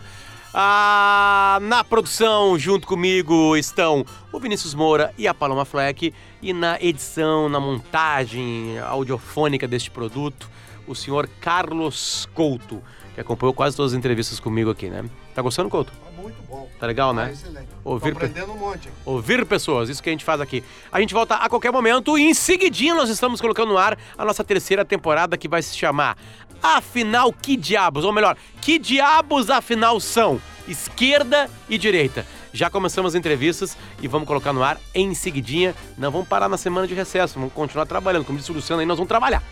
[0.55, 6.13] Ah, na produção, junto comigo, estão o Vinícius Moura e a Paloma Fleck.
[6.41, 10.49] E na edição, na montagem audiofônica deste produto,
[10.87, 12.81] o senhor Carlos Couto,
[13.15, 15.05] que acompanhou quase todas as entrevistas comigo aqui, né?
[15.35, 15.91] Tá gostando, Couto?
[15.91, 16.69] Tá muito bom.
[16.79, 17.31] Tá legal, Tá né?
[17.31, 17.67] excelente.
[17.83, 18.15] Ouvir
[18.49, 18.89] um monte.
[19.05, 20.63] Ouvir pessoas, isso que a gente faz aqui.
[20.91, 24.23] A gente volta a qualquer momento e em seguidinho nós estamos colocando no ar a
[24.25, 26.17] nossa terceira temporada que vai se chamar
[26.61, 28.05] Afinal Que Diabos?
[28.05, 30.41] Ou melhor, que diabos afinal são?
[30.65, 32.25] Esquerda e direita.
[32.53, 35.75] Já começamos as entrevistas e vamos colocar no ar em seguidinha.
[35.97, 38.23] Não vamos parar na semana de recesso, vamos continuar trabalhando.
[38.23, 39.43] Como disse o Luciano aí, nós vamos trabalhar.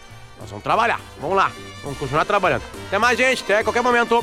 [0.42, 1.00] Nós vamos trabalhar.
[1.20, 1.52] Vamos lá,
[1.84, 2.64] vamos continuar trabalhando.
[2.88, 3.44] Até mais, gente.
[3.44, 4.20] Até qualquer momento.